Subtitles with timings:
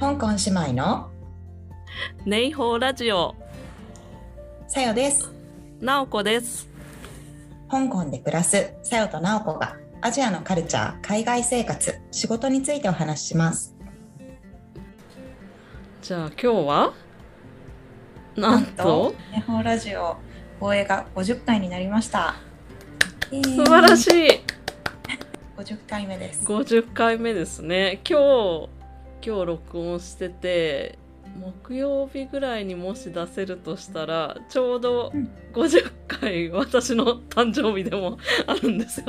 [0.00, 1.08] 香港姉妹の
[2.24, 3.36] ネイホーラジオ
[4.66, 5.32] さよです。
[5.80, 6.68] なおこです
[7.70, 13.74] 香港で暮らすさよとなおこがアジアのカルチャー、海外生活、仕事についてお話しします。
[16.02, 16.92] じゃあ今日は？
[18.36, 19.14] なんと？
[19.32, 20.16] 日本ラジオ
[20.60, 22.34] 放映が50回になりました。
[23.30, 24.26] 素晴らしい。
[24.26, 24.28] い
[25.56, 26.44] 50回目です。
[26.46, 28.68] 50回目ですね今日
[29.24, 30.98] 今日録音してて
[31.40, 39.06] 木曜日ぐらいにもし出せるとしたらちょうどうん50回私の誕生日でもあるんですよ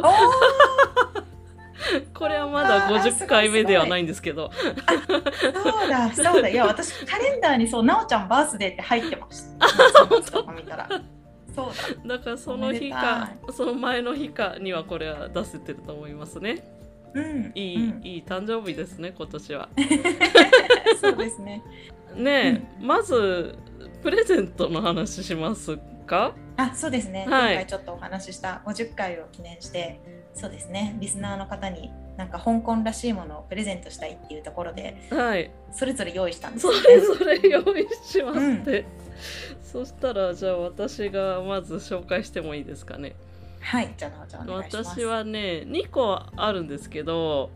[2.13, 6.49] これはまだあーすごい50回目ではないんですけどそうだ、そうだ。
[6.49, 9.67] いや、私カレンダーにそう、なおちゃんバースデーって入ってました。
[10.07, 10.31] 本当？
[10.31, 10.89] とか見たら。
[11.55, 11.67] そう
[12.07, 12.17] だ。
[12.17, 16.63] だからその日かその前の日かにはこれは出せてると思いますね
[17.15, 17.51] うん。
[17.55, 18.05] いい、うん。
[18.05, 19.69] いい誕生日ですね今年は。
[21.01, 21.63] そうですね。
[22.15, 23.57] ねえ、まず
[24.03, 26.34] プレゼントの話しますか？
[26.57, 27.25] あ、そうですね。
[27.27, 27.55] はい。
[27.55, 29.99] 今回ちょっとお話しした50回を記念して、
[30.34, 30.95] そうですね。
[30.99, 35.51] リスナーの方になんか香港らしいものをプレゼントしたいっていうところで、はい。
[35.71, 38.85] それぞれ用意したんですそよ、れぞれ用意しますって、
[39.62, 43.15] そしたらじゃあ私がまず紹介してもいいですかね
[43.66, 44.90] はい、じゃあ、じゃあお願いします。
[44.91, 47.49] 私はね2個あるんですけど、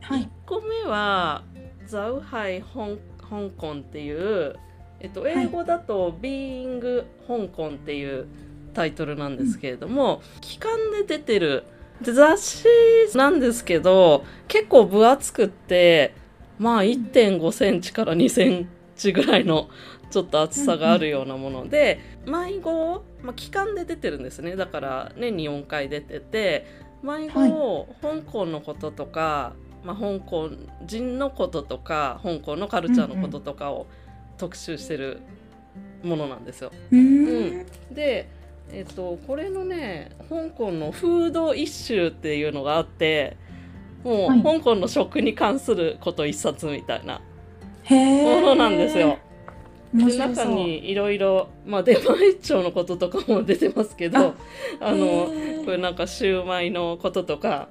[0.00, 0.22] はい。
[0.22, 1.42] 1個目は
[1.84, 2.96] 「ザウハイ香
[3.28, 4.54] 香港」っていう、
[5.00, 8.26] えっと、英語だと「Being 香港」っていう
[8.72, 11.64] タイトルなんですけれども、期間で出てる
[12.00, 12.68] で雑誌
[13.16, 16.14] なんですけど結構分厚くって
[16.58, 19.70] まあ1 5センチから2センチぐらいの
[20.10, 26.66] ちょっと厚さがあるようなもので、迷子、まあ、期間で出てるんですねだから年に4回出てて
[27.02, 29.52] 迷子を香港のこととか、
[29.84, 30.50] まあ、香港
[30.84, 33.86] 人のこととか香港のカルチャーのこととかを
[34.36, 35.20] 特集してる
[36.02, 36.70] ものなんですよ。
[36.90, 37.66] うーん。
[37.94, 38.28] で、
[38.70, 43.36] えっと、これのね香港のフード一周っていうのがあって
[44.04, 47.20] もう、はい香港の食に関すること一冊みたいな。
[47.94, 49.18] ものなんですよ。。
[49.94, 54.34] 中にいろいろ、まあ、出前一丁のこととかも出てますけど
[54.80, 55.28] あの
[55.64, 57.68] これなんかシューマイのこととか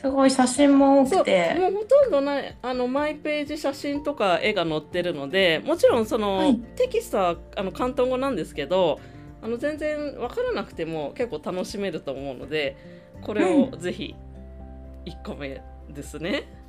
[0.00, 1.54] すごい写真も多くて。
[1.58, 8.98] もうほとんどないあのマイページ写真とか絵が載ってるのでもちろんその、はいテキストはあの広東語なんですけど
[9.42, 12.76] あの全然分からなくても結構楽しめると思うので
[13.22, 14.14] これをぜひ
[15.04, 16.59] 1個目ですね。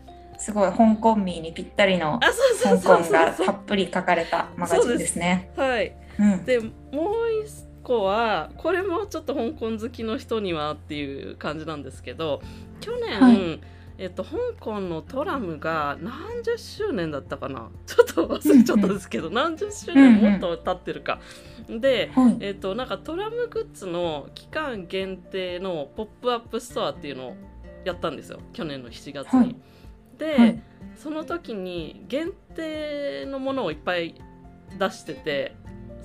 [0.41, 5.51] すごい香港民にぴったりのあそう香港がたっぷり書かれたマガジンですね。
[5.55, 6.45] はいうん。
[6.45, 6.71] でもう
[7.45, 7.51] 一
[7.83, 12.41] 個はこれもちょっと香港好きの人にはっていう感じなんですけど
[12.79, 13.61] 去年、はい
[13.99, 17.69] えっと、香港のトラムが何十周年だったかな？
[17.85, 21.19] ちょっと忘れちゃったんですけど、何十周年もっと経ってるか。
[21.69, 22.37] ではい。
[22.39, 27.35] えっと、なんかトラムグッズの期間限定のポップアップストアっていうのを
[27.85, 29.39] やったんですよ去年の7月に。
[29.39, 29.57] はいで、
[30.25, 30.61] はい
[30.95, 34.13] その時に限定のものをいっぱい
[34.77, 35.55] 出してて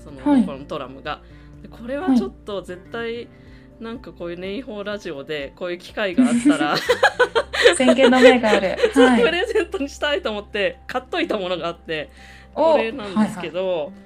[0.02, 1.20] その、はいこのトラムが。
[1.62, 3.28] でこれはちょっと絶対、
[3.80, 6.76] なんかこういうネイホウラジオでこういう機会があったら、
[7.76, 8.76] 先見の目がある。
[8.94, 9.32] はプい。
[9.32, 12.10] レゼントにしたいと思って買っといたものがあって
[12.54, 14.05] おこれなんですけど、これな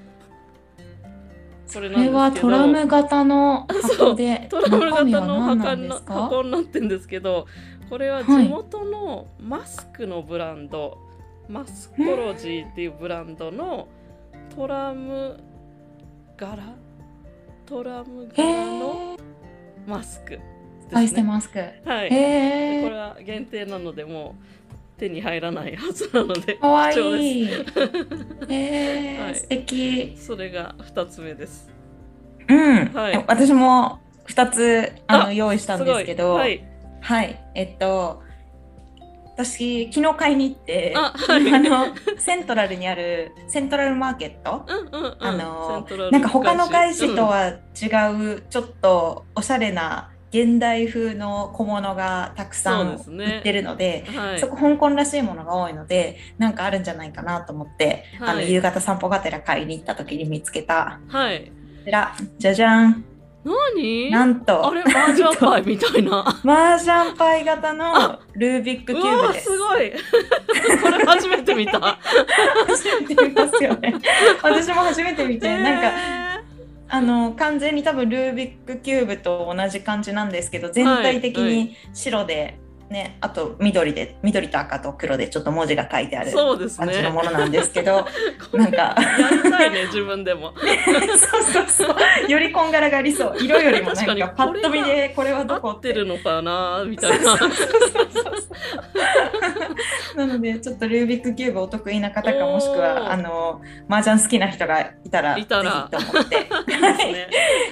[1.73, 6.13] これはですけどトラム型の箱で、トラム型の箱なんでのすか？
[6.13, 7.47] 箱になってるんですけど
[7.89, 10.97] これは地はい元のマスクのブランド、
[11.49, 13.87] マスコロジーっていうブランドの
[14.55, 15.39] トラム
[16.37, 16.75] 柄？
[17.65, 19.19] トラムへ柄のー
[19.87, 21.23] マスクです、ね。
[21.23, 21.57] マスク。
[21.59, 22.15] へはい、こ
[22.89, 22.95] れ。
[22.97, 24.60] は限定なのでもう
[25.01, 27.49] 手に入らないはずなのでかわいい。
[28.49, 29.35] え、はい。
[29.35, 30.15] 素敵。
[30.15, 31.71] それが2つ目です。
[32.47, 32.85] うん。
[32.93, 33.25] はい。
[33.27, 36.63] 私も二つあのあ用意したんですけど、すごい。
[37.01, 38.21] はい、えっと、
[39.35, 41.49] 私、昨日買いに行って、あはい。
[41.51, 41.87] あの、
[42.19, 47.27] セントラルにあるセントラルマーケット、うんうんうん、あのなんか他の外資とうん。
[47.27, 54.39] は違う、ちょっとおしゃれな現代風の小物がたくさん売ってるので、はい。
[54.39, 61.45] そこ香港らしいものが多いので、なんかあるんじゃないかなと思って、あのはい夕方散歩がてら買いに行った時に見つけた、はい。
[61.45, 63.03] こちら、じゃじゃん、
[63.43, 64.11] 何？
[64.11, 66.41] なんと、あれ、マージャンパイみたいな。
[66.43, 69.45] マージャンパイ型のルービックキューブです。
[69.45, 69.91] すごい。
[70.81, 71.79] これ初めて見た。
[72.67, 73.95] 初めて見ますよね。
[74.43, 76.40] 私も初めて見て、なんかか
[76.93, 82.59] あの完全に多分ルービックキューブと同じ感じなんですけど全体的に白で
[82.91, 88.05] ね、あと緑で緑と赤と黒でちょっと文字が書いてある感じのものなんですけど、
[88.51, 88.77] こ れなんか。
[88.77, 90.51] やりたいね自分でも。
[90.59, 92.29] そうそうそう。
[92.29, 93.37] よりこんがらがありそう。
[93.39, 97.37] 色よりもなん確かパッと見でこれはどこ合ってるのかなみたいな。
[100.17, 106.49] なのでちょっとルービックキューブお得意な方かもしくはあの麻雀好きな人がいたらいたと思って。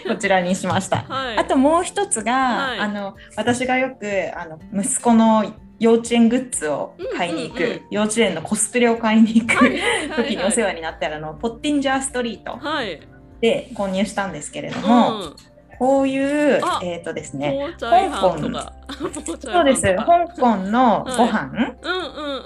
[0.08, 1.04] こちらにしました。
[1.10, 1.38] はい。
[1.38, 2.80] あともう一つが、はい。
[2.80, 7.70] あの私がよくあの息子の幼稚園グッズを買いに行く、うん。
[7.70, 13.00] うんうん幼稚園のコスプレを買いに行く、はいはい時にお世話になったらあのポッティンジャーストリートはい。
[13.42, 15.36] で購入したんですけれどうも、ん。
[15.80, 18.74] こういうあえっ、とですねポーチャイハンとか。
[19.40, 19.82] そうです。
[19.82, 21.50] 香港のご飯、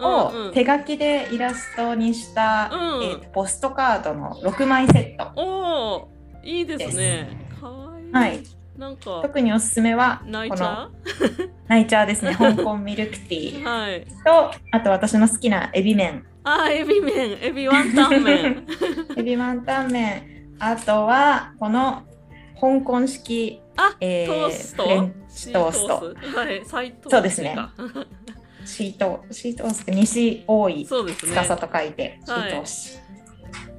[0.04, 3.04] をん手書きでイラストにした、うん。
[3.04, 6.10] えーとポストカードの6枚セット、
[6.44, 7.30] いいですね。
[8.12, 8.44] はい、
[8.78, 10.52] なんか特におすすめはこのナイ
[11.88, 12.34] チャーですね。
[12.38, 13.62] 香港ミルクティー。
[13.62, 14.06] うはい。
[14.26, 16.26] とあと私の好きなエビ麺。
[16.44, 17.38] あエビ麺。
[17.42, 18.68] エビワンタン麺。
[19.18, 20.24] エビワンタン麺。
[20.60, 22.04] あとはこの
[22.60, 24.84] 香港式あえートースト？
[24.84, 25.88] フレンチトースト。
[25.88, 27.54] トはいそうですね。
[27.56, 27.72] か
[28.66, 33.03] シートシートースト西多い司と書いてシはいートース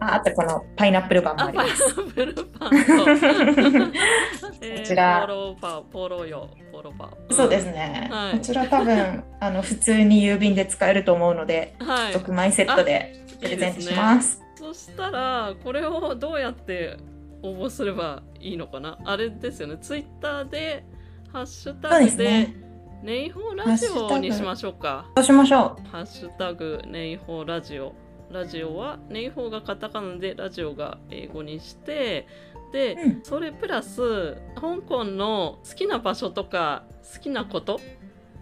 [0.01, 2.71] ああとこのパイナップルパンもあパイナありますップルパン。
[3.93, 5.21] こちら。
[5.23, 8.33] ポロパポロよポロパそうですね、はい。
[8.33, 12.15] こちら多分あの普通に郵便で使えると思うのではい。
[12.15, 14.43] 6枚セットでプレゼントします。
[14.57, 16.97] そしたらこれをどうやって
[17.43, 18.99] 応募すればいいのかな。
[19.05, 19.77] あれですよね。
[19.81, 20.85] ツイッターで
[21.33, 22.55] ハッシュタグですね。
[23.03, 25.07] ネイホーラジオにしましょうか。
[25.17, 27.95] そうしましょハッシュタグネイホーラジオ
[28.35, 32.27] ラジオはネイホーがカタカナでラジオが英語にして
[32.73, 33.21] で、うん。
[33.23, 36.83] それプラス香港の好きな場所とか
[37.15, 37.81] 好きなこと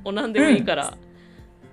[0.04, 0.94] を何でもいいから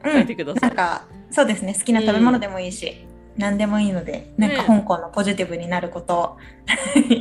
[0.06, 1.74] う、書いてください、なんかそうですね。
[1.74, 3.06] 好きな食べ物でもいいし、
[3.38, 4.64] 何でもいいのでなんかね。
[4.68, 6.38] 香港のポジティブになることを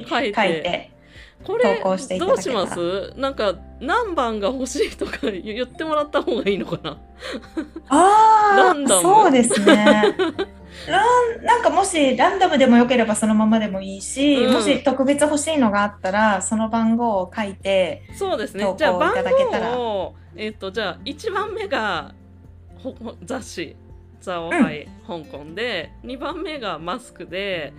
[0.09, 0.35] 書いて。
[0.35, 0.91] 書いて
[1.45, 3.13] これ投稿していたどうします？
[3.17, 6.99] なんか何番が欲しいとか言ってもらった方がいいのかな？
[7.89, 10.17] ああそうですね
[10.89, 11.05] ラ
[11.41, 14.53] ンなんかもしランダムでもよければそのままでもいいし、うん。
[14.55, 18.75] もし特別欲しいのがあったらその番号を書いてそうですね。
[18.77, 19.77] じゃあ番いただけたら。
[19.77, 22.15] 号をえっ、とじゃあ1番目が
[22.77, 23.77] ほほ雑誌
[24.21, 27.73] 「ザオハイ香港で」2番目がマスクで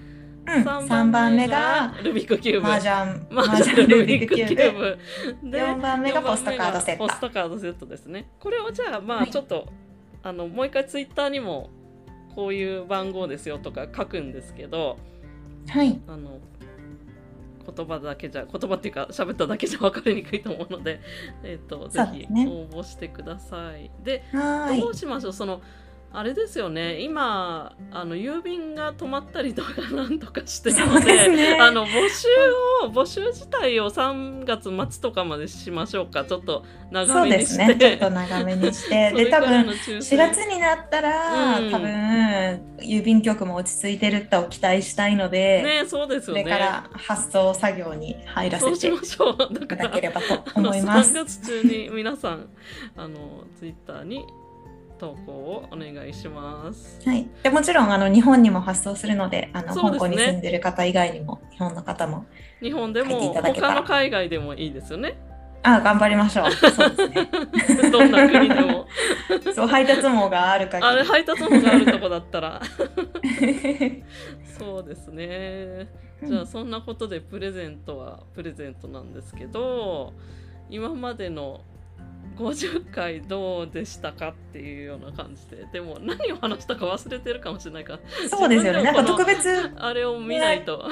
[0.47, 2.67] うん、3 3番目がルビックキューブ。
[2.67, 3.27] 麻雀。
[3.29, 4.97] マ麻ージャルル雀ルービビックキューューブ
[5.44, 7.07] ブで4番目がポストカードセット。
[7.07, 8.29] ポストカードセットですね。
[8.39, 9.29] これをじゃあまはい。
[9.29, 9.67] あちょっと、
[10.23, 11.69] あのもう一回ツイッターにも
[12.39, 14.97] こういう番号ですよとか書くんですけど
[15.68, 16.00] はい。
[16.07, 16.39] あの
[17.75, 21.01] 言葉だけじゃ言葉っていうか喋っただけじゃ分かりにくいと思うので、
[21.44, 23.91] えっとぜひ応募してください。
[24.03, 24.80] ではーい。
[24.81, 25.33] どうしましょう？
[25.33, 25.62] その
[26.11, 27.01] あれですよね。
[27.01, 31.57] 今あの郵便が止まったりとか なんとかしてるのそうでね。
[31.61, 32.27] あの募集
[32.83, 36.25] を募集自体を3月末とかまでしましょうか。
[36.25, 37.65] ちょっと長そうめにして。
[37.75, 37.97] ですね。
[38.00, 39.11] ちょっと長めにして。
[39.13, 40.19] で多分の抽選。
[40.19, 41.71] 4月になったら、うん。
[41.71, 46.44] 多分郵便局も落ち着いてると期待したいので、ねそうですよね。
[46.44, 51.13] これから発送作業に入らせそうしていただければと思います。
[51.13, 51.25] 3。
[51.25, 52.47] 月中に皆さん
[52.97, 54.25] あのツイッターに
[54.99, 56.99] 投稿をお願いします。
[57.05, 62.25] はい、でもちろんあの日本にも発送するのであのね香港に住んでる方以外にも日本の方も
[62.61, 65.18] 日本でも他の海外でもいいですよね。
[65.61, 67.29] あ頑張りましょうそうですね
[67.91, 68.87] どんな国でも。
[69.53, 72.61] そう配達網がある限りあれ配達網があるとこだったら。
[74.57, 75.87] そうですね。
[76.23, 80.13] じゃあそんなことでプレゼントはプレゼントなんですけど
[80.69, 81.61] 今までの
[82.38, 85.66] 50回どうでしたかっていうような感じで。
[85.74, 88.00] でも何を話したか忘れてるかもしれないから。
[88.30, 88.83] そうですよね。
[88.83, 90.90] なんか特別のあれを見ないと、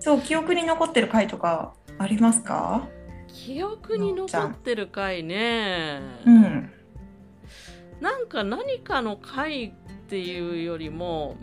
[0.00, 2.88] そう記憶に残ってる回とかありますか？
[3.28, 6.72] 記憶に残ってる回ね、うん。
[8.00, 9.72] なんか何かの回っ
[10.08, 11.36] ていうよりも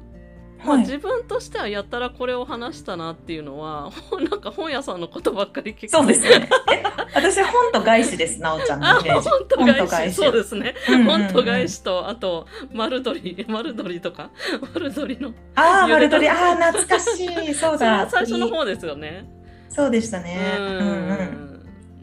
[0.64, 3.92] まあ、はい自分としてはやったらこれを話したなっていうのは
[4.30, 5.90] なんか本屋さんのことばっかり聞く。
[5.90, 6.50] そうですよね。
[6.72, 6.84] え
[7.16, 9.30] 私本と外資ですなおちゃんあのイメージ。
[9.30, 10.16] 本と外資。
[10.16, 14.30] そうですね、本と外資とあと丸鳥丸鳥とか？
[14.74, 15.34] 丸鳥の。
[15.56, 17.54] ああ丸鳥ああ懐かしい。
[17.54, 19.26] そうだ最初の方ですよね。
[19.70, 20.56] そうでしたね。
[20.60, 21.53] ううんうん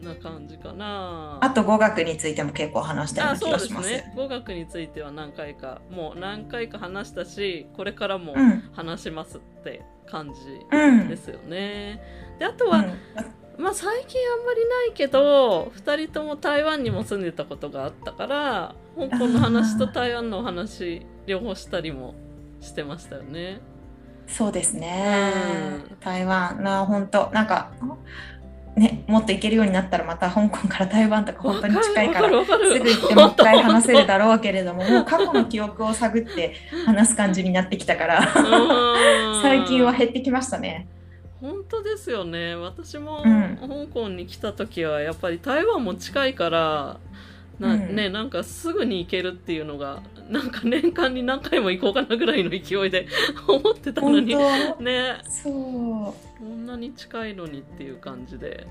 [0.03, 1.37] な感じかな。
[1.41, 4.13] あと語学についても結構話したような気あそうですがしますね。
[4.15, 8.61] 語学については何回かもう何回か話したしこれからもうん。
[8.73, 10.39] 話しますって感じ
[10.71, 12.01] うんですよね、
[12.39, 13.63] であとは、うん。
[13.63, 22.15] まあ最近あんまりないけど2人とも台湾にも住んでたことがあったから香港の話と台湾のお話両方したりも
[22.59, 23.61] してましたよね。
[24.27, 25.33] そうですね、
[25.89, 25.97] うん。
[25.99, 26.63] 台湾。
[26.63, 27.29] な本当。
[27.31, 27.71] なんか
[28.75, 39.41] ねもっと行けるようになったらまた香港から台湾とか本当に近いからすぐ行ってもう一回話せるだろうけれどももう過去の記憶を探って話す感じになってきたからうん。
[39.41, 40.87] 最近は減ってきましたね。
[41.41, 42.55] 本当ですよね。
[42.55, 43.57] 私もうん。
[43.59, 46.99] 香港に来た時はやっぱり台湾も近いから
[47.59, 47.95] な,、うん。
[47.95, 53.07] ね、なんかすぐに行けるっていうのがなんか年間に何回も行こうかなぐらいの勢いで
[53.47, 54.81] 思ってたの本に当。
[54.81, 55.17] ね。
[55.27, 58.65] そうこんなに近いのにっていう感じで、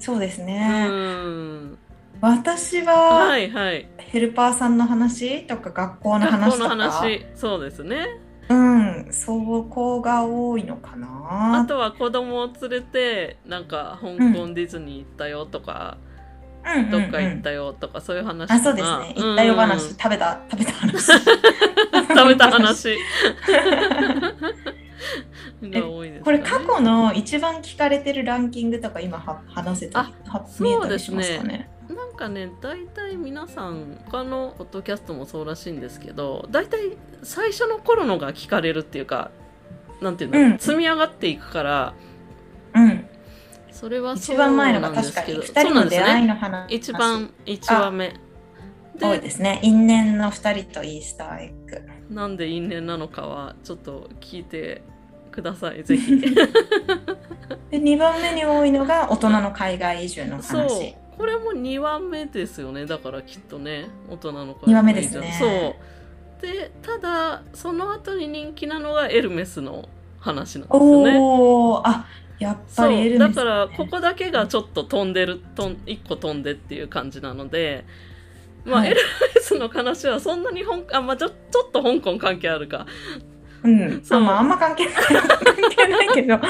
[0.00, 1.78] そうですうね、ん。
[2.20, 3.88] 私ははいはい。
[3.98, 6.58] ヘルパーさんの話とか学校の学校の話。
[6.58, 8.08] とか話そうですね。
[8.48, 9.06] うん。
[9.12, 10.94] そこが多いのか
[11.30, 16.04] あなとは子供を連れてなんか香港ディズニー行ったよとか、う
[16.82, 19.14] んどっか行ったよとか、そういう話あそうですね。
[19.16, 21.12] 行ったよ話、うん食べた食べた話。
[22.08, 22.98] 食べた話
[25.60, 26.20] ね。
[26.22, 31.68] これ過去の一番聞かれてるランキングとか今は話せたりは見えたりしますかね？
[31.88, 39.30] なんかね大体皆さん他のポッドキャストもそうらしいんですけど大体最初の頃のが聞かれるっていうか
[40.00, 40.58] なんていうの、うん。
[40.58, 41.94] 積み上がっていくから
[42.74, 43.06] うん。
[43.72, 46.26] それはそう一番前のが確かになんですけど2人の出会いそうなんですね。
[46.26, 48.20] の話一番1話目。
[49.00, 49.60] 多いですね。
[49.62, 51.88] 因縁の2人とイースターエッグ。
[52.10, 54.82] なんで因縁なのかはちょっと聞いて
[55.38, 56.18] くださいぜひ。
[57.70, 60.60] で2番目に多いのが大人の海外移住のそう。
[60.62, 62.86] 話これも2話目ですよね。
[62.86, 65.36] だからきっとね大人の二話目ですね。
[65.38, 66.42] そう。
[66.42, 71.18] でただその後に人気なのがエルメスの話なんですよね。
[71.18, 72.06] おおあ
[72.38, 77.84] やっぱりエルメスだからここだけがちょっと飛んでるとん1個飛んでっていう感じなので
[78.64, 78.90] まあ、はい。
[78.90, 79.00] エル
[79.34, 82.86] メスの話はそんなに香あ、まあ、ちょちょっと香港関係あるか
[83.64, 84.20] うん、そう。
[84.20, 84.94] あまああんま関係ない。
[84.94, 86.40] 関係ないけど。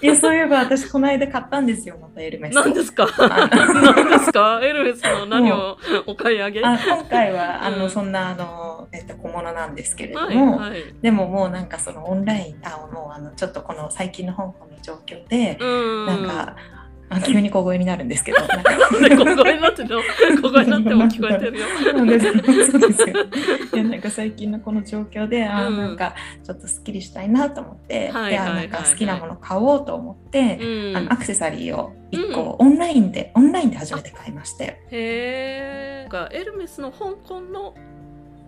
[0.00, 3.08] いやそういえば私この間買ったんですよまたエルメス何ですか？
[3.18, 4.60] あ何ですか？
[4.62, 6.64] エルメスの何をお買い上げ？
[6.64, 7.90] あ今回はあの、うん。
[7.90, 10.94] そんなあの、えっと、小物なんですけれども、はいはい。
[11.02, 16.06] でももうなんかそのオンラインあもうあのちょっとこの最近の香港の状況で、うん。
[16.06, 16.56] なんか
[17.10, 18.38] あ急に小声になるんですけど。
[18.46, 19.08] なんか。
[19.08, 20.00] で小声になってるの？
[20.42, 21.66] 小声になっても聞こえてるよ。
[21.92, 22.32] そうです。
[22.70, 23.16] そうですよ。
[23.74, 25.76] いやなんか最近のこの状況で、あうん。
[25.76, 30.96] なんかちょっとすっきりしたいなと思って、はいはいはいなんか好きなもの買おうと思って、うん。
[30.96, 36.08] あのアクセサリーを1個、オンラインでオンラインで初めて買いまして、へえ。
[36.10, 37.74] がエルメスの香港の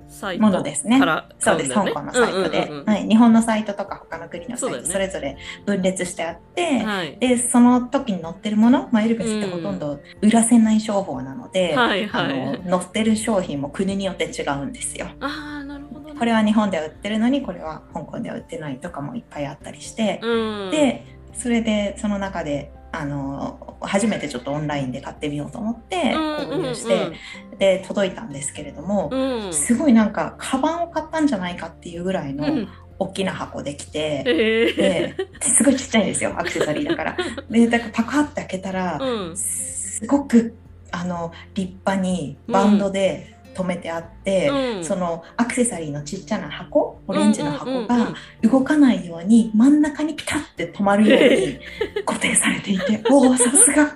[0.08, 7.18] サイトものですねからそうです、香港のサイトで、はい、日本のサイトとか他の国のサイトそれぞれ分裂してあって、はい。
[7.18, 12.62] でその時に載ってるもの、まあ、エルメスってほとんど売らせない商法なので、はいあはい。
[12.64, 15.08] の載ってる商品も国によって違うんですよ。
[15.20, 16.18] ああ、なるほどね。
[16.18, 20.70] これは日本では売ってるのにこれは香港では売ってないとかもいっぱいあったりして、うん。
[20.70, 27.12] でそれでその中であの初めてちょっとオンラインで買ってみようと思って購入して、
[27.58, 29.44] で届いたんですけれども、うん。
[29.46, 29.52] うん。
[29.52, 32.68] すごいなんかカバンを買ったんじゃないかっていうぐらいのうん。
[32.98, 35.14] 大きな箱できて、へえ。
[35.38, 37.16] ですごいちっちゃいんですよアクセサリーだから。
[37.50, 39.36] でだからパカッて開けたら、うん。
[39.36, 40.56] すごく
[40.92, 44.84] あの立派にバンドで留めてあって、うん。
[44.84, 51.58] そのアクセサリーのちっちゃな箱オレンジの箱が動かないように真ん中にピタッて止まるように
[52.04, 53.94] 固定されていて おおさすがさ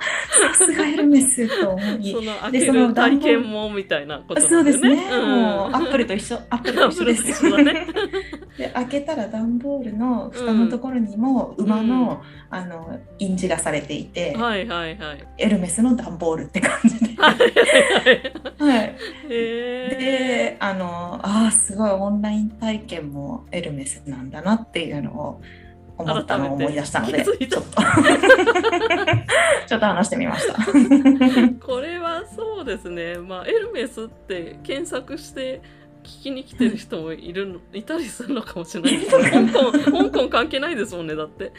[0.55, 5.31] すがエルメスと思いその開でけるその段ボール体験もみたいなことそうですね、うん。
[5.31, 7.87] もうアップルと一緒アップルと一緒ですアップルと一緒だね
[8.61, 15.29] で開けたら段ボールの蓋のところにも馬の,、あの印字がされていて、はいはいはい。
[15.39, 17.15] エルメスの段ボールって感じで。
[17.21, 17.51] はいはい
[18.59, 18.79] はい。
[18.79, 18.97] はい、
[19.31, 25.41] へであのあーすごいオンライン体験もエルメスなんだなっていうのを
[25.97, 27.49] 思ったのを思い出したのでちょっと
[29.67, 30.55] ちょっと話してみました。
[31.67, 35.63] これはそうですね、まあ、エルメスって検索して
[36.03, 39.01] 聞きに来てる人もいるの いたりするのかもしれない。
[39.01, 41.53] ですね香港香港関係ないですもんねだって、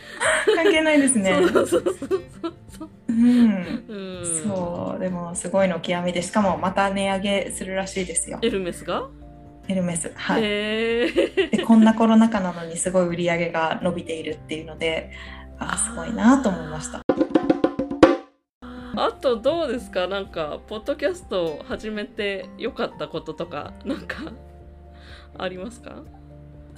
[0.55, 1.33] 関係ないですね。
[1.51, 2.89] そうそうそうそうそう。
[3.10, 3.86] うん。
[3.88, 4.43] うん。
[4.43, 8.39] そうでもすごいの極みでしかもまた値上げするらしいですよ。
[8.41, 9.07] エルメスが、
[9.67, 10.43] エルメスはい。
[10.43, 11.12] へえ
[11.50, 15.12] でこんなコロナ禍なのにすごい売り上げが伸びているっていうので
[15.60, 17.01] あーすごいなと思いました
[19.03, 20.08] あとどうですか？
[20.08, 24.17] なんかポッドキャストを始めてよかったこととかなんか
[25.38, 26.03] ありますか？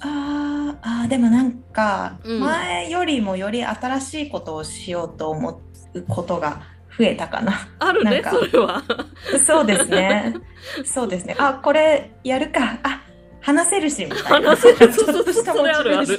[0.00, 6.62] あーあーでもなんかうん前よりもより新しいことをしようと思っことが
[6.98, 7.68] 増えたかな。
[7.78, 8.82] あるね、それは。
[9.46, 10.34] そうですね。
[10.84, 11.36] そうですね。
[11.38, 12.78] あ、これやるか。
[12.82, 13.02] あ、
[13.44, 14.50] 話せるしみたいな。
[14.50, 14.92] 話せる。
[14.92, 15.66] そうそうそう。
[15.66, 16.18] あるある。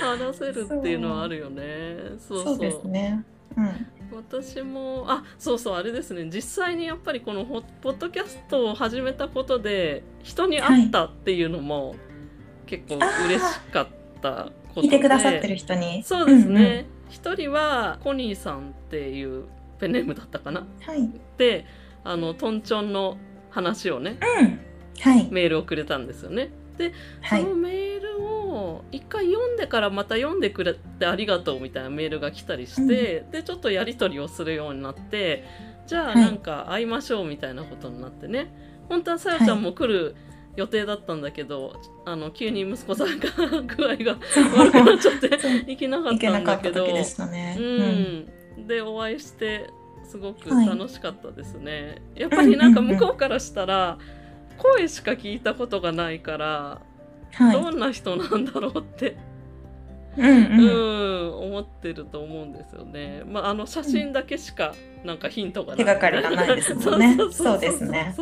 [0.00, 1.96] 話せるっていうのはあるよね。
[2.28, 3.24] そうそうですね。
[3.56, 3.86] うん。
[4.14, 11.96] 私もあそうそうあれですね実際にやっぱりこのポッドキャストを始めたことで人に会ったっていうのも
[12.66, 12.96] 結構
[13.26, 13.88] 嬉しかっ
[14.22, 19.46] たことで、いてくださってる人にそうですね一、うんうん、人はコニーさんっていう
[19.80, 21.66] ペンネームだったかな、はい、で
[22.04, 23.16] あのトンチョンの
[23.54, 24.60] 話をね、うん。
[25.00, 26.50] はい、メールをくれたんですよね。
[26.76, 26.92] で、
[27.28, 35.44] そのメールを一回読んでからまた読んでくれてありがとうみたいなメールが来たりして、うん、でちょっとやり取りをするようになって
[35.86, 38.48] じゃあなんか会いましょうみたいなことになってね、はい、
[38.88, 40.16] 本当はさよちゃんも来る
[40.56, 43.28] 予定だったんだけど、はい、あの急に息子さんが
[43.62, 44.18] 具合が
[44.56, 45.28] 悪くなっちゃって
[45.66, 49.70] 行けなかったんだけど、ね、うん、でお会いして
[50.04, 52.02] すごく楽しかったですね。
[52.14, 53.98] はい、やっぱりなんか向こうからしたら、
[54.58, 56.80] 声しか聞いたことがないから、
[57.32, 59.16] はい、どんな人なんだろうって
[60.16, 63.22] うん、うん、思ってると思うんですよね。
[63.26, 67.16] まああの写真だけしかなんかヒントがない、手がかりがないですもんね。
[67.32, 68.14] そうですね。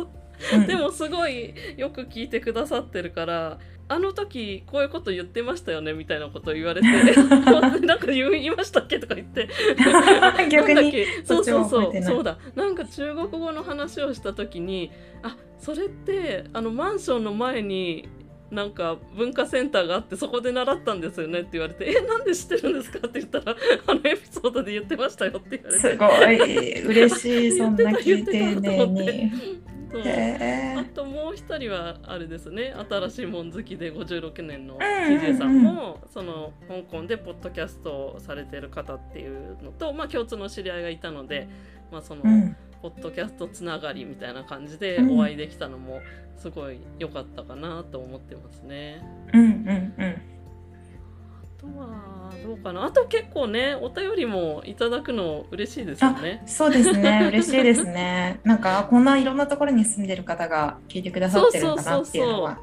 [0.67, 3.59] でもすごいよく聞いてくださってるから
[3.89, 6.87] あの時こういうこと言ってましたよねみたいなことを言われて
[7.85, 9.49] なんか言いましたっけとか言って。
[10.49, 12.03] 逆にそうそうそう。
[12.03, 12.37] そうだ。
[12.55, 18.07] なんか中国語の話をした時にあそれってあのマンションの前に
[18.51, 23.55] なんか文化センターがあってそこで習ったんですよねって言われて「えなんで知ってるんですか?」って言ったら
[23.87, 25.79] 「あのエピソードで言ってましたよ」って言われて。
[25.79, 26.05] すご
[26.45, 26.81] い。
[26.85, 29.31] 嬉しいそんな聞いてねに。
[29.99, 32.73] あともう一人はあれですね。
[32.89, 41.47] 新しいもん好きで56年の TJ さんも、その香港でポッドキャストをされてる方っていうのと、まあ、共通の知り合いがいたので、
[41.91, 42.23] まあ、その、
[42.81, 46.01] ポッドキャストつながりみたいな感じでお会いできたのも
[46.35, 49.01] すごい良かったかなと思ってますね。
[49.33, 50.32] うんうんうん
[51.63, 52.83] とはどうかな。
[52.83, 56.43] あと結構ねお便りもいただくの嬉しいですよね。
[56.45, 57.25] そうですね。
[57.27, 58.39] 嬉しいですね。
[58.43, 62.59] なんかこんないろんなところに住んでる方が聞いてくださってるんだなっていうのは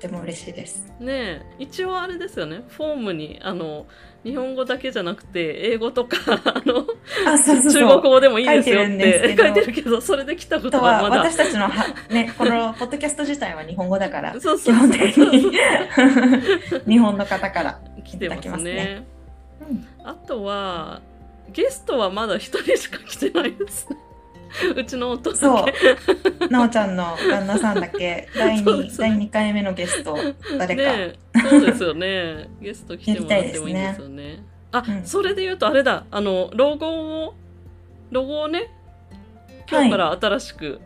[0.00, 0.90] とても嬉しいです。
[0.98, 2.62] ね一応あれですよね。
[2.68, 3.86] フォームにあの
[4.24, 6.86] 日本語だけじゃなくて英語とか あの
[7.70, 10.00] 中国語でもいいですよって書いてるけど。
[10.00, 11.18] それで来たことはまだ。
[11.18, 15.52] 私たちのは、ね、 このポッドキャスト自体は日本語だからそうそう基本的に。
[16.88, 19.04] 日本の方から来てますね。
[19.60, 21.02] うん、あとは
[21.52, 23.86] ゲストはまだ一人しか来てないです。
[23.90, 23.98] ね。
[24.76, 26.48] うちの夫そう。
[26.48, 28.28] なおちゃんの旦那さんだけ。
[28.36, 30.16] 第二 第二回目のゲスト
[30.58, 31.12] 誰か、ね、
[31.48, 32.48] そうですよね。
[32.60, 34.22] ゲスト来てもらってもいいんですよね。
[34.22, 34.42] ね。
[34.72, 36.04] あ、うん、それで言うとあれだ。
[36.10, 37.34] あのロゴを
[38.10, 38.70] ロゴをね
[39.70, 40.80] 今日から新しく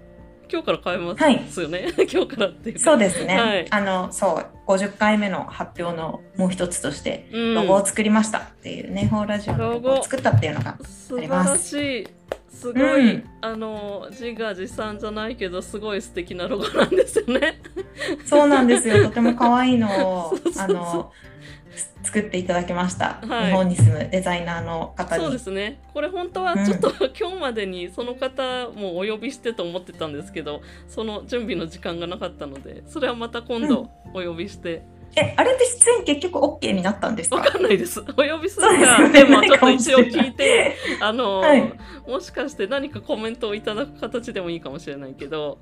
[0.53, 1.17] 今日から変えま
[1.49, 4.47] すよね、はい、 今日からっていうそうですね、はい、あのそう。
[4.67, 11.07] 50回目の発表のもう一つとしてロゴを作りましたっていうね、うん、ホーラジオのロゴを作ったっていうのがあります。
[11.09, 11.73] 素晴らし
[12.03, 12.09] い
[12.55, 17.61] すごい、うん、あの自画自賛じゃないけどすごい素敵なロゴなんですよね。
[18.25, 19.05] そうなんですよ。
[19.09, 19.89] とても可愛いの
[20.29, 21.13] をあの
[22.05, 25.81] 作っていただきました、はい、日本に住むデザイナーの方そうですね。
[25.93, 34.83] これ本当はちょっと、うん、今日までにその方もお呼びしてと思ってたんですけどその準備の時間がなかったのでそれはまた今度お呼びして。
[35.17, 37.37] うんえ、あれで出演結局 OK になったんですか？
[37.37, 38.01] わかんないです。
[38.01, 41.73] お呼びするか、でもちょっと一応聞いて、あの、はい、
[42.09, 45.59] もしかして何かコメントをいただく形でもいいかもしれないけど、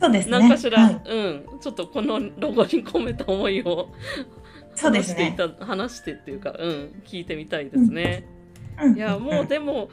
[0.00, 0.38] そうですね。
[0.38, 3.88] 何かしら、はい、うん、ちょっとこのロゴに込めた思いを
[4.74, 8.26] そうですね、話して話してっていうか、うん、聞いてみたいですね。
[8.82, 9.90] うん、いやもうでも、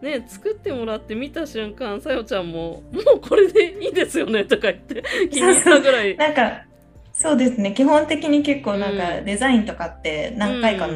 [0.00, 6.16] ね、作ってもらって見た瞬間さよちゃんも「もうこれでいいですよね」とか言って気に入ったぐらい。
[6.16, 6.64] なんか
[7.12, 7.72] そうですね。
[7.72, 10.88] 基本的に結構なんかデザインとかって何回か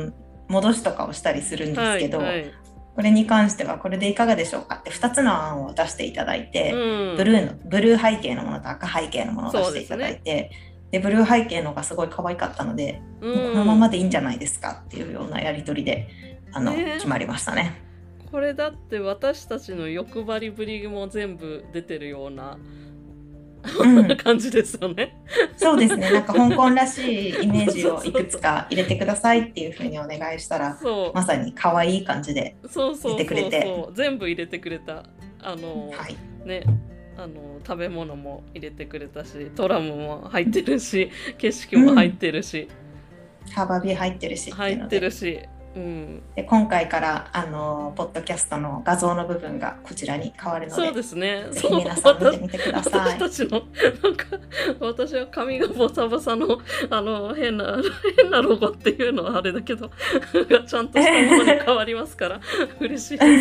[0.49, 2.53] 戻しとかをしたりするんですけど、うんはいはい、
[2.95, 10.51] これに関してはこれでいかがでしょうかって2つの案を出していただいて、うん、ブルーのブルー背景のものと赤背景のものを出していただいて。
[10.93, 16.09] でブルー背景のがすごい可愛かったので、うん、このままでいいんじゃないですかっていうようなやり取りで
[16.53, 17.83] あの、ね、決まりましたね。
[18.31, 22.57] これだって私たちの欲張りぶりも全部出てるような、
[23.81, 25.17] うん、 感じですよね。
[25.57, 26.11] そうですね。
[26.11, 30.79] なんか香港らしいイメージをいくつか入れてくださいっていうふうにお願いしたら、
[31.15, 35.05] まさに可愛い感じで入れてくれて、全部入れてくれた。
[35.43, 36.63] あの、はい、ね。
[37.19, 42.69] あの食べ物も入れてくれたしトラムも入ってるし景色も入ってるし、
[43.47, 45.41] うん、ハーバービー入ってるし入ってるし
[45.77, 51.49] うん、で今回からあのポッドキャストの画像の部分がこちらに変わるのでそうですね。
[51.51, 53.13] ぜひ皆さん見てみてください。
[53.13, 53.63] 私の
[54.03, 54.25] なんか
[54.81, 56.59] 私は髪がボサボサの
[56.89, 57.79] あの変な
[58.17, 59.91] 変なロゴっていうのはあれだけど
[60.67, 62.41] ちゃんとしたものに変わりますから
[62.81, 63.33] 嬉しいです。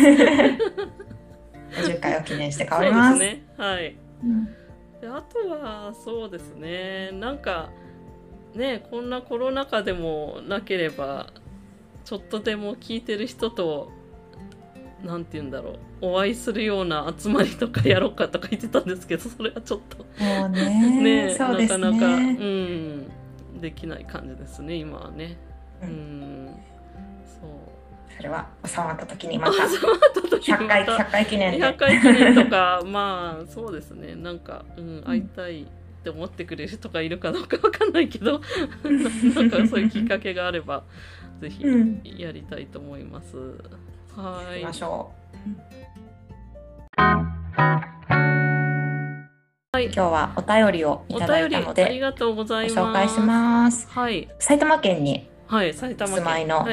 [1.88, 3.46] 50回を記念して変わりますね。
[3.56, 4.44] はい、うん、
[5.00, 7.12] であとはそうですね。
[7.12, 7.70] なんか
[8.54, 11.32] ねこんなコロナ禍でもなければ
[12.06, 13.90] ちょっとでも聞いてる人と
[15.04, 20.06] 何て言うんだろうお会いするような集まりとかやろうかとか言ってたんですけどそれはちょっと
[20.48, 21.02] ね
[21.34, 23.10] ねなかなか、うん、
[23.60, 25.36] できない感じですね今はね。
[25.82, 26.46] うん、うん
[27.24, 28.16] そう。
[28.16, 31.58] それは収まった時にまた 100回 ,100 回記念で。
[31.58, 34.14] 100回記念とかまあそうですね。
[34.14, 35.66] なんか、うん、会いたい
[36.06, 38.40] って思ってくれる人がいるかどうかわかんないけど
[39.34, 40.84] なんかそういうきっかけがあれば
[41.40, 41.64] ぜひ
[42.22, 43.36] やりたいと思います。
[43.36, 43.60] うん、
[44.16, 44.62] はい。
[44.62, 45.42] ましょう。
[49.72, 52.78] はい、今日はお便りをいただいたので、ありがとうございます。
[52.78, 53.88] 紹介します。
[53.90, 54.28] はい。
[54.38, 56.66] 埼玉県にはい、埼玉住まいの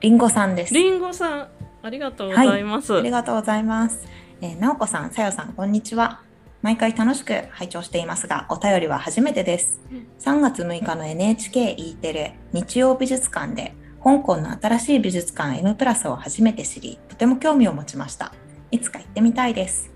[0.00, 0.74] りんごさんです。
[0.74, 1.48] りんごさん、
[1.82, 2.92] ありがとうございます。
[2.92, 4.08] はい、ありがとうございます。
[4.40, 6.31] えー、なおこさん、さよさん、こんにちは。
[6.62, 9.80] 毎回楽しく拝聴していますが、お便りは初めてです。
[10.20, 18.32] 3月6日の NHKE テレ日曜美術館で、香港の新しい美術館 M プラスを初めて知り、とても興味を持ちました。
[18.70, 19.90] いつか行ってみたいです。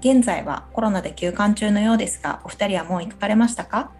[0.00, 3.92] 現在はコロナで休館中のようですが、お二人はもう行かれましたか？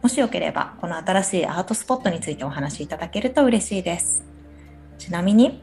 [0.00, 4.24] もしよければ、この新しいアートスポットについてお話しいただけると嬉しいです。
[4.98, 5.62] ちなみに、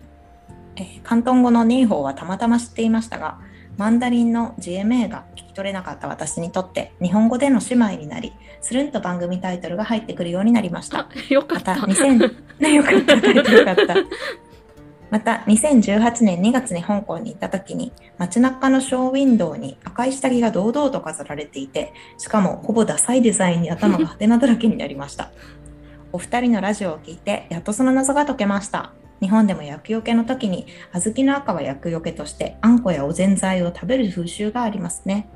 [0.75, 3.39] えー、広東語のネイホーはたまたま知っていましたが、
[3.77, 11.07] マンダリンの GMA が聞き取れなかった私にとって日本語での姉妹になり、スルンと番組タイトルが入ってくるようになりました。
[11.29, 11.75] よかった。
[11.75, 13.95] また2000、ね、よかった、よかった。
[15.09, 25.31] また2018年2月に香港に行った時に街中のショーウィンドウに赤い下着が堂々と飾られていてしかもほぼダサいデザインに頭が派手なだらけになりました
[26.11, 35.29] お二人のラジオを聞いてやっとその謎が解けました日本でも厄除けの時に小豆の赤は厄除けとしてあんこやおぜんざいを食べる風習がありますね。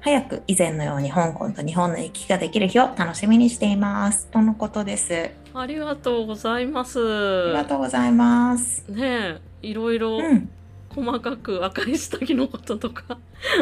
[0.00, 4.26] 早く以前のように香港と日本の行き来ができる日を楽しみにしています。
[4.26, 5.30] とのことです。
[5.54, 6.98] ありがとうございます。
[7.00, 8.84] ありがとうございます。
[8.90, 10.20] ねいろいろ、
[10.90, 13.16] 細かく赤い下着のこととか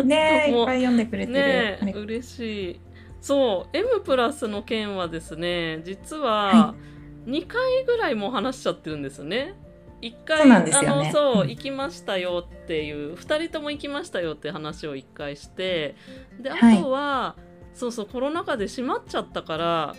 [0.05, 1.87] ね いっぱい読んでくれてる。
[1.87, 2.81] ね嬉しい。
[3.21, 6.92] そう M プラスの件はですね実は、はい
[7.27, 9.55] 2回ぐらいも話しちゃってるんですよね。
[10.03, 15.95] 1回そう、ね、あのそう、行きましたよっていう2人とも行きましたよって話を1回して
[16.41, 19.97] であとは、はい、そうそうコロナ禍で閉まっちゃったから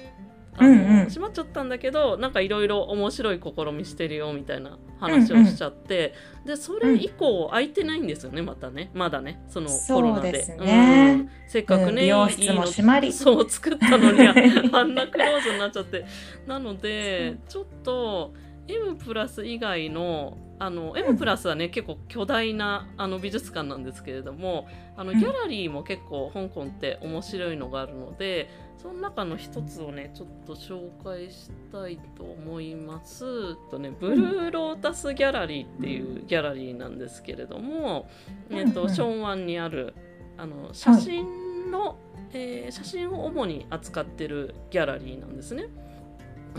[0.58, 8.92] あの、うんうん、閉まっちゃったんだけどなんかいろいろ面白い試みしてるよみたいな話をしちゃって、うんうん、でそれ以降空いてないんですよねまたね。
[8.94, 9.44] まだね。
[9.48, 10.32] そのコロナで。
[10.32, 13.12] でね、うん、せっかくね、うん、美容室も閉まり。
[13.12, 14.20] そう作ったのに
[14.74, 16.06] あんなクローズになっちゃって。
[16.46, 18.34] なのでちょっと
[18.68, 28.50] M プラス以外のあの M プラスはね、結構巨大なあの美術館なんですけれどもあのギャラリーも結構香港って面白いのがあるので
[28.84, 33.56] その中の一つをねちょっと紹介したいと思います。
[33.72, 38.10] とねブルーロータスギャラリーっていうギャラリーなんですけれども、
[38.50, 39.94] えっとションワンにある
[40.38, 41.98] あの写真の、
[42.34, 45.70] えー、写真を主に扱ってるギャラリーなんですね。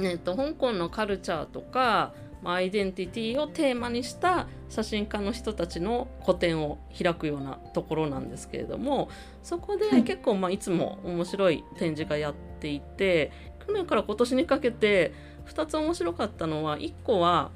[0.01, 9.09] えっと香港のカルチャーとかアイデンティティをテーマにした写真家の人たちの個展を開くようなところなんですけれども
[9.43, 13.33] そこで結構まあいつも面白い展示がやっていて
[13.67, 15.13] 去年から今年にかけて
[15.47, 17.51] 2つ面白かったのは1個は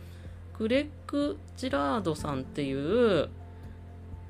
[0.58, 3.28] グレッグ・ジラードさんっていう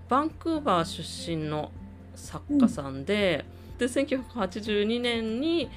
[0.08, 1.70] バンクーバー出身の
[2.14, 5.70] 作家さんで、うん、で1982年に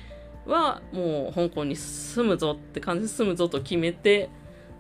[0.45, 4.29] はもう香港に住むぞって感じで住むぞと決めて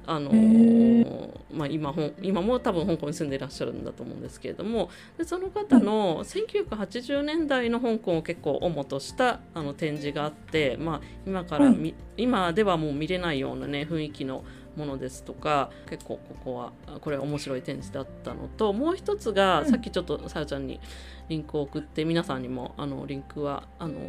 [0.05, 14.43] あのー、まあ、今今も多分香港に住んでいらっしゃるんだと思うんですけれどもでその方の1980年代の香港を結構主としたあの展示があって、まあ、今から、うん、今ではもう見れないような、ね、雰囲気の
[14.75, 20.79] ものですとか結構ここはこれ面白い展示だったのともう一つが、うん、さっきちょっとさよちゃんに
[21.29, 23.99] リンクを送って皆さんにもあのリンクはあの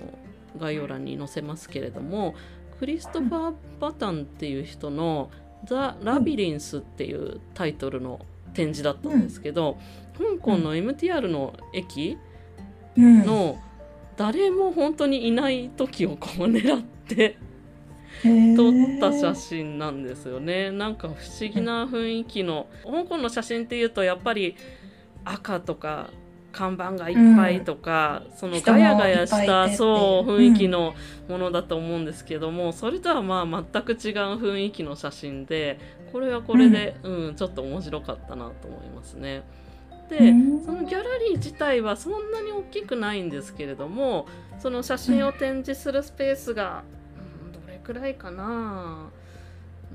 [0.58, 2.34] 概要欄に載せますけれども
[2.78, 5.30] クリストファー・バタンっていう人の
[5.64, 8.20] 「ザ・ラビリンス」っていうタイトルの
[8.54, 9.78] 展示だったんですけど、
[10.18, 12.18] 香港の MTR の駅
[12.96, 13.58] の
[14.16, 17.38] 誰も本当にいない時をこう狙って
[18.22, 20.70] 撮った写真なんですよね。
[20.70, 24.56] なんか不思議な雰囲気の香港の写真っていうとやっぱり
[25.24, 26.10] 赤とか
[26.52, 30.94] 看板がいっぱいとか、うん、そのガヤガヤしたそう雰囲気の
[31.28, 33.98] ものだと思うんですけども、うん、それとはまあ全く違う
[34.36, 35.80] 雰囲気の写真で
[36.12, 39.42] これはこれで、うん、うん、ちょっと面白かったなと思いますね。
[40.08, 44.26] でそのギャラリー自体はそんなに大きくないんですけれども
[44.58, 46.82] その写真を展示するスペースが、
[47.46, 49.08] うん、どれくらいかな？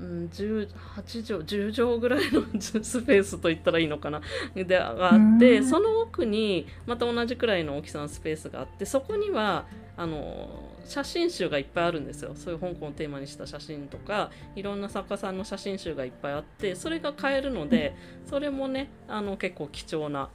[0.00, 0.68] ん、18
[1.02, 4.20] 畳10畳ぐらいのスペースと言ったらいいのかな。
[4.54, 10.48] でがあってその奥にまた同じくらいの大きさのスペースがあってそこにはあの
[10.84, 12.32] 写真集がいっぱいあるんですよ。
[12.36, 17.94] そういう香港をテーマにした写真とかいろんな作家さんの写真集がいっぱいあってそれが買えるので
[18.26, 20.30] それもねあの結構貴重な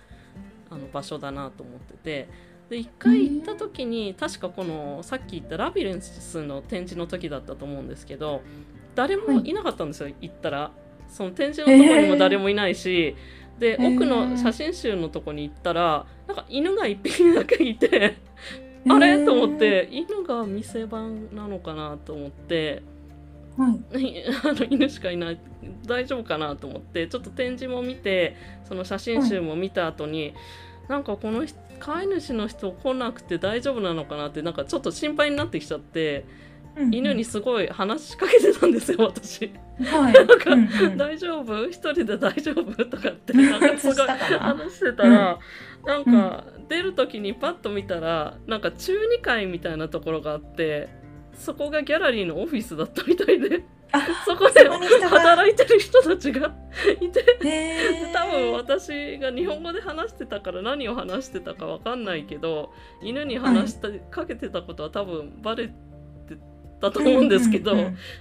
[0.70, 2.54] あの場所だなと思ってて。
[2.70, 8.42] で1回行った時に確かこのさっき言ったラビリンスの展示の時だったと思うんですけど
[8.96, 9.54] 誰もい。
[9.54, 10.72] なかったんですよ、はい、行ったら。
[11.10, 13.16] その展示のとこにも誰もいないし、
[13.60, 18.18] えー、で奥の写真集のとこに行ったらなんか犬が1匹だけいて
[18.90, 19.24] あれ？
[19.24, 22.82] と思って犬が店番なのかなと思って。
[23.56, 25.40] はい、あの犬しかいない。
[25.86, 28.36] 大丈夫かなと思ってちょっと展示も見て
[28.68, 30.34] その写真集も見た後に、はい、
[30.90, 31.46] なんかこの
[31.80, 36.26] 飼い主の人来なくて大丈夫なのかなってなんかちょっと心配になってきちゃって
[36.92, 39.52] 犬にすごい話しかけてたんですよ私。
[39.84, 41.68] はい、 なんか、うんうん、大丈夫？
[41.68, 42.86] 一人で大丈夫？
[42.86, 45.40] とかってなんかすごい話してたら、
[45.84, 50.90] うん、なんか出る時にパッと見たらなんか中2階みたいなところがあって
[51.34, 53.64] そこがギャラリーのオフィスだったみたいで。
[54.26, 56.52] そこで働いてる人たちが
[57.00, 57.24] いて
[58.12, 65.72] 多分私が日本語で話してたから何を話してたか分かんないけど犬に話した、かけてたことは多分バレ
[66.88, 67.76] ったと思うんですけど、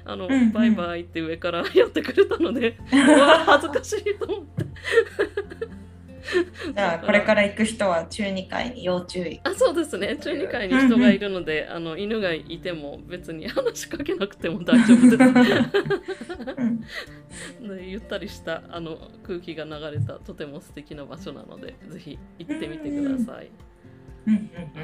[0.04, 4.66] あの、バイバイって上から やってくれたので、 恥ずかしいと思って。
[6.74, 9.40] じゃあこれから行く人は中2階に要注意。
[9.44, 15.22] あそうですね中2階に人がいるので、あの犬がいても別に話しかけなくても大丈夫です。
[17.84, 23.50] ゆったりしたあの空気が流れたとても素敵な場所なのでぜひ行ってみてください。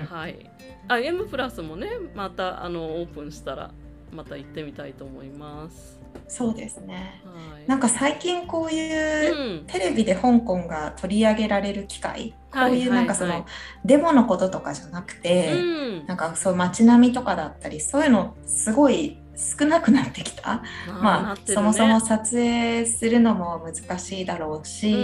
[0.08, 0.50] はい。
[0.88, 3.70] あ、M プラスもね、またあのオープンしたら
[4.12, 5.98] また行ってみたいと思います。
[6.26, 7.22] そうですね。
[7.24, 13.46] はい、なんか最近こういうテレビで香港が取り上げられる機会、うん、こういうなんかその、
[13.84, 15.56] デモのこととかじゃなくて、う
[16.02, 20.62] ん、なんかそう街並みとかだったりそういうのすごい少なくなってきた。
[21.00, 24.92] まあ、ね、そもそも撮影するのも難しいだろうし。
[24.92, 24.96] う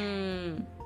[0.00, 0.03] ん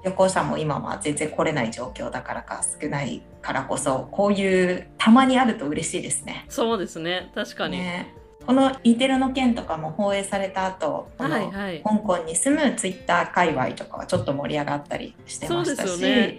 [0.08, 6.46] 旅行者も今は全然来れない状況だからか少ないからこそこういうたまにあると嬉しいですね。
[6.48, 7.30] そうですね。
[7.34, 8.14] 確かに、ね、
[8.46, 16.00] この E テレの件とかも放映された後この香港に住むツイッター界隈とかはちょっと盛り上がったりしてましたし。
[16.00, 16.38] ね。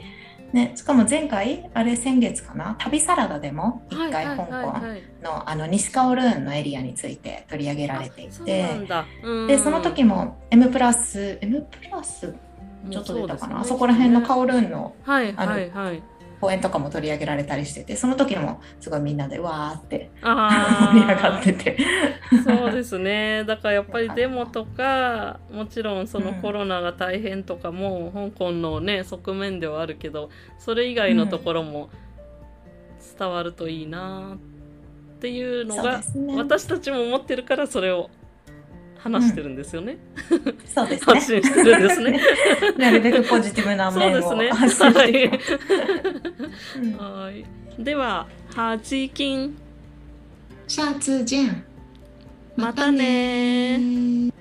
[0.51, 2.75] ね、しかも前回あれ先月かな？
[2.79, 4.79] 旅サラダでも一回香港
[5.21, 8.65] のあの西カオルーンのエリアについて取り上げられていて
[9.47, 12.33] でその時も M プラス M プラス
[12.89, 16.03] ちょっと出たかな、ね、あそこら辺のカオルーンの,、はいはいはい、
[16.39, 21.77] 公演とかも取り上げられたりしててその時もすごいみんなでわーって盛り上がってて。
[22.43, 23.43] そうですね。
[23.45, 31.89] だからやっぱりデモとかもちろんそのコロナが大変とかも、うん、香港のね側面ではあるけどそれ以外のところも
[33.17, 38.09] 伝わるといいなっていうのが、ね、私たちも思ってるからそれを
[38.99, 39.97] 話してるんですよね。
[40.29, 41.13] うん、そうですね。
[41.13, 42.21] 発信してるんですね。
[42.77, 44.21] なるべくポジティブな面を
[44.53, 45.39] 発信して、ね、
[46.97, 47.83] はい。
[47.83, 49.55] では、はじきん。
[50.67, 51.63] 下次见。
[52.55, 54.38] またね